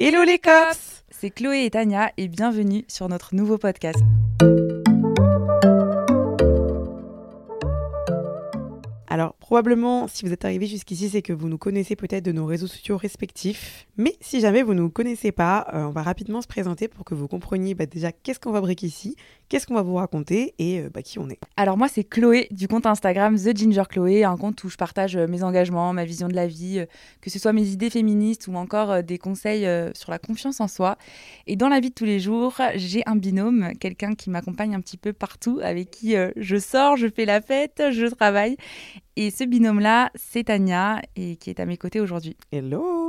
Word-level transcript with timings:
Hello 0.00 0.24
les 0.24 0.40
cops 0.40 1.04
C'est 1.08 1.30
Chloé 1.30 1.66
et 1.66 1.70
Tania 1.70 2.10
et 2.16 2.26
bienvenue 2.26 2.84
sur 2.88 3.08
notre 3.08 3.32
nouveau 3.32 3.58
podcast. 3.58 4.00
Alors, 9.06 9.34
probablement, 9.34 10.08
si 10.08 10.26
vous 10.26 10.32
êtes 10.32 10.44
arrivé 10.44 10.66
jusqu'ici, 10.66 11.08
c'est 11.08 11.22
que 11.22 11.32
vous 11.32 11.48
nous 11.48 11.58
connaissez 11.58 11.94
peut-être 11.94 12.24
de 12.24 12.32
nos 12.32 12.44
réseaux 12.44 12.66
sociaux 12.66 12.96
respectifs. 12.96 13.86
Mais 13.96 14.16
si 14.20 14.40
jamais 14.40 14.64
vous 14.64 14.74
ne 14.74 14.80
nous 14.80 14.90
connaissez 14.90 15.30
pas, 15.30 15.68
euh, 15.72 15.84
on 15.84 15.90
va 15.90 16.02
rapidement 16.02 16.42
se 16.42 16.48
présenter 16.48 16.88
pour 16.88 17.04
que 17.04 17.14
vous 17.14 17.28
compreniez 17.28 17.76
bah, 17.76 17.86
déjà 17.86 18.10
qu'est-ce 18.10 18.40
qu'on 18.40 18.50
va 18.50 18.60
briquer 18.60 18.88
ici, 18.88 19.14
qu'est-ce 19.54 19.68
qu'on 19.68 19.74
va 19.74 19.82
vous 19.82 19.94
raconter 19.94 20.52
et 20.58 20.80
euh, 20.80 20.90
bah, 20.92 21.00
qui 21.00 21.20
on 21.20 21.30
est. 21.30 21.38
Alors, 21.56 21.76
moi, 21.76 21.86
c'est 21.86 22.02
Chloé 22.02 22.48
du 22.50 22.66
compte 22.66 22.86
Instagram 22.86 23.38
The 23.38 23.56
Ginger 23.56 23.84
Chloé, 23.88 24.24
un 24.24 24.36
compte 24.36 24.64
où 24.64 24.68
je 24.68 24.76
partage 24.76 25.14
euh, 25.14 25.28
mes 25.28 25.44
engagements, 25.44 25.92
ma 25.92 26.04
vision 26.04 26.26
de 26.26 26.34
la 26.34 26.48
vie, 26.48 26.80
euh, 26.80 26.86
que 27.20 27.30
ce 27.30 27.38
soit 27.38 27.52
mes 27.52 27.68
idées 27.68 27.88
féministes 27.88 28.48
ou 28.48 28.56
encore 28.56 29.04
des 29.04 29.16
conseils 29.16 29.64
sur 29.94 30.10
la 30.10 30.18
confiance 30.18 30.60
en 30.60 30.66
soi. 30.66 30.98
Et 31.46 31.54
dans 31.54 31.68
la 31.68 31.78
vie 31.78 31.90
de 31.90 31.94
tous 31.94 32.04
les 32.04 32.18
jours, 32.18 32.56
j'ai 32.74 33.04
un 33.06 33.14
binôme, 33.14 33.70
quelqu'un 33.78 34.14
qui 34.14 34.28
m'accompagne 34.28 34.74
un 34.74 34.80
petit 34.80 34.96
peu 34.96 35.12
partout, 35.12 35.60
avec 35.62 35.90
qui 35.90 36.16
je 36.36 36.56
sors, 36.56 36.96
je 36.96 37.06
fais 37.06 37.24
la 37.24 37.40
fête, 37.40 37.80
je 37.92 38.06
travaille. 38.06 38.56
Et 39.14 39.30
ce 39.30 39.44
binôme-là, 39.44 40.10
c'est 40.16 40.44
Tania, 40.44 41.00
et 41.14 41.36
qui 41.36 41.50
est 41.50 41.60
à 41.60 41.66
mes 41.66 41.76
côtés 41.76 42.00
aujourd'hui. 42.00 42.36
Hello 42.50 43.03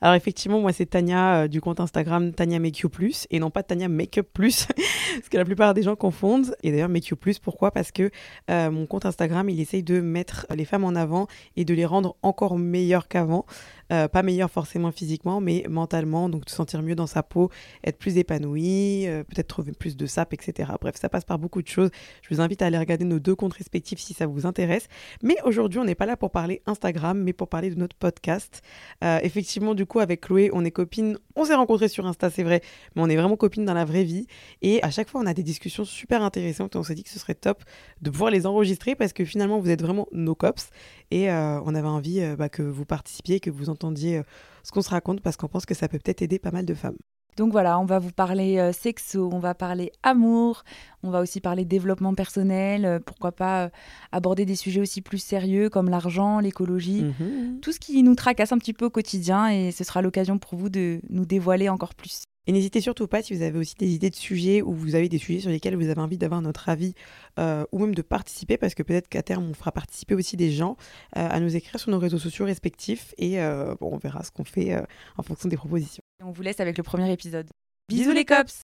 Alors 0.00 0.14
effectivement, 0.14 0.60
moi 0.60 0.72
c'est 0.72 0.86
Tania 0.86 1.42
euh, 1.42 1.48
du 1.48 1.60
compte 1.60 1.80
Instagram 1.80 2.32
Tania 2.32 2.58
Make 2.58 2.78
You 2.80 2.88
Plus, 2.88 3.26
et 3.30 3.38
non 3.38 3.50
pas 3.50 3.62
Tania 3.62 3.88
Makeup 3.88 4.28
Plus, 4.32 4.66
parce 5.14 5.28
que 5.30 5.36
la 5.36 5.44
plupart 5.44 5.74
des 5.74 5.82
gens 5.82 5.96
confondent. 5.96 6.54
Et 6.62 6.70
d'ailleurs 6.70 6.88
Make 6.88 7.06
You 7.08 7.16
Plus, 7.16 7.38
pourquoi? 7.38 7.70
Parce 7.70 7.92
que 7.92 8.10
euh, 8.50 8.70
mon 8.70 8.86
compte 8.86 9.06
Instagram, 9.06 9.48
il 9.48 9.60
essaye 9.60 9.82
de 9.82 10.00
mettre 10.00 10.46
les 10.54 10.64
femmes 10.64 10.84
en 10.84 10.94
avant 10.94 11.26
et 11.56 11.64
de 11.64 11.74
les 11.74 11.86
rendre 11.86 12.16
encore 12.22 12.58
meilleures 12.58 13.08
qu'avant. 13.08 13.46
Euh, 13.92 14.08
pas 14.08 14.22
meilleures 14.22 14.50
forcément 14.50 14.90
physiquement, 14.90 15.40
mais 15.40 15.64
mentalement, 15.68 16.28
donc 16.28 16.48
se 16.48 16.56
sentir 16.56 16.82
mieux 16.82 16.96
dans 16.96 17.06
sa 17.06 17.22
peau, 17.22 17.50
être 17.84 17.98
plus 17.98 18.18
épanoui, 18.18 19.06
euh, 19.06 19.22
peut-être 19.22 19.46
trouver 19.46 19.72
plus 19.72 19.96
de 19.96 20.06
sap, 20.06 20.32
etc. 20.34 20.72
Bref, 20.80 20.96
ça 20.96 21.08
passe 21.08 21.24
par 21.24 21.38
beaucoup 21.38 21.62
de 21.62 21.68
choses. 21.68 21.90
Je 22.22 22.34
vous 22.34 22.40
invite 22.40 22.62
à 22.62 22.66
aller 22.66 22.78
regarder 22.78 23.04
nos 23.04 23.20
deux 23.20 23.36
comptes 23.36 23.54
respectifs 23.54 24.00
si 24.00 24.12
ça 24.12 24.26
vous 24.26 24.44
intéresse. 24.44 24.88
Mais 25.22 25.36
aujourd'hui, 25.44 25.78
on 25.78 25.84
n'est 25.84 25.94
pas 25.94 26.06
là 26.06 26.16
pour 26.16 26.32
parler 26.32 26.62
Instagram, 26.66 27.22
mais 27.22 27.32
pour 27.32 27.48
parler 27.48 27.70
de 27.70 27.76
notre 27.76 27.96
podcast. 27.96 28.62
Euh, 29.04 29.20
effectivement, 29.46 29.76
du 29.76 29.86
coup, 29.86 30.00
avec 30.00 30.22
Chloé, 30.22 30.50
on 30.52 30.64
est 30.64 30.72
copines. 30.72 31.18
On 31.36 31.44
s'est 31.44 31.54
rencontrés 31.54 31.86
sur 31.86 32.04
Insta, 32.04 32.30
c'est 32.30 32.42
vrai, 32.42 32.62
mais 32.96 33.02
on 33.02 33.08
est 33.08 33.14
vraiment 33.14 33.36
copines 33.36 33.64
dans 33.64 33.74
la 33.74 33.84
vraie 33.84 34.02
vie. 34.02 34.26
Et 34.60 34.82
à 34.82 34.90
chaque 34.90 35.08
fois, 35.08 35.20
on 35.20 35.26
a 35.26 35.34
des 35.34 35.44
discussions 35.44 35.84
super 35.84 36.20
intéressantes. 36.22 36.74
Et 36.74 36.78
on 36.78 36.82
s'est 36.82 36.96
dit 36.96 37.04
que 37.04 37.10
ce 37.10 37.20
serait 37.20 37.36
top 37.36 37.62
de 38.02 38.10
pouvoir 38.10 38.32
les 38.32 38.44
enregistrer 38.44 38.96
parce 38.96 39.12
que 39.12 39.24
finalement, 39.24 39.60
vous 39.60 39.70
êtes 39.70 39.82
vraiment 39.82 40.08
nos 40.10 40.34
cops. 40.34 40.70
Et 41.12 41.30
euh, 41.30 41.60
on 41.64 41.76
avait 41.76 41.86
envie 41.86 42.20
euh, 42.20 42.34
bah, 42.34 42.48
que 42.48 42.62
vous 42.62 42.84
participiez, 42.84 43.38
que 43.38 43.50
vous 43.50 43.70
entendiez 43.70 44.18
euh, 44.18 44.22
ce 44.64 44.72
qu'on 44.72 44.82
se 44.82 44.90
raconte 44.90 45.20
parce 45.20 45.36
qu'on 45.36 45.48
pense 45.48 45.64
que 45.64 45.74
ça 45.74 45.86
peut 45.86 45.98
peut-être 45.98 46.22
aider 46.22 46.40
pas 46.40 46.50
mal 46.50 46.66
de 46.66 46.74
femmes. 46.74 46.98
Donc 47.36 47.52
voilà, 47.52 47.78
on 47.78 47.84
va 47.84 47.98
vous 47.98 48.12
parler 48.12 48.58
euh, 48.58 48.72
sexo, 48.72 49.28
on 49.32 49.38
va 49.38 49.54
parler 49.54 49.92
amour, 50.02 50.64
on 51.02 51.10
va 51.10 51.20
aussi 51.20 51.40
parler 51.40 51.64
développement 51.66 52.14
personnel, 52.14 52.84
euh, 52.86 52.98
pourquoi 52.98 53.32
pas 53.32 53.64
euh, 53.64 53.68
aborder 54.10 54.46
des 54.46 54.56
sujets 54.56 54.80
aussi 54.80 55.02
plus 55.02 55.18
sérieux 55.18 55.68
comme 55.68 55.90
l'argent, 55.90 56.40
l'écologie, 56.40 57.04
Mhm. 57.04 57.60
tout 57.60 57.72
ce 57.72 57.78
qui 57.80 58.02
nous 58.02 58.14
tracasse 58.14 58.52
un 58.52 58.58
petit 58.58 58.72
peu 58.72 58.86
au 58.86 58.90
quotidien 58.90 59.48
et 59.48 59.70
ce 59.70 59.84
sera 59.84 60.00
l'occasion 60.00 60.38
pour 60.38 60.58
vous 60.58 60.70
de 60.70 61.00
nous 61.10 61.26
dévoiler 61.26 61.68
encore 61.68 61.94
plus. 61.94 62.22
Et 62.48 62.52
n'hésitez 62.52 62.80
surtout 62.80 63.08
pas 63.08 63.22
si 63.22 63.34
vous 63.34 63.42
avez 63.42 63.58
aussi 63.58 63.74
des 63.74 63.92
idées 63.92 64.08
de 64.08 64.14
sujets 64.14 64.62
ou 64.62 64.72
vous 64.72 64.94
avez 64.94 65.08
des 65.08 65.18
sujets 65.18 65.40
sur 65.40 65.50
lesquels 65.50 65.74
vous 65.74 65.88
avez 65.88 66.00
envie 66.00 66.16
d'avoir 66.16 66.40
notre 66.42 66.68
avis 66.68 66.94
euh, 67.40 67.64
ou 67.72 67.80
même 67.80 67.94
de 67.94 68.02
participer 68.02 68.56
parce 68.56 68.74
que 68.74 68.84
peut-être 68.84 69.08
qu'à 69.08 69.24
terme 69.24 69.44
on 69.50 69.52
fera 69.52 69.72
participer 69.72 70.14
aussi 70.14 70.36
des 70.36 70.52
gens 70.52 70.76
euh, 71.16 71.28
à 71.28 71.40
nous 71.40 71.56
écrire 71.56 71.80
sur 71.80 71.90
nos 71.90 71.98
réseaux 71.98 72.18
sociaux 72.20 72.44
respectifs 72.46 73.14
et 73.18 73.42
euh, 73.42 73.74
bon, 73.80 73.90
on 73.92 73.98
verra 73.98 74.22
ce 74.22 74.30
qu'on 74.30 74.44
fait 74.44 74.80
en 75.16 75.22
fonction 75.24 75.48
des 75.48 75.56
propositions. 75.56 76.04
Et 76.20 76.24
on 76.24 76.30
vous 76.30 76.42
laisse 76.42 76.60
avec 76.60 76.78
le 76.78 76.82
premier 76.82 77.12
épisode. 77.12 77.48
Bisous 77.88 78.12
les 78.12 78.24
cops 78.24 78.64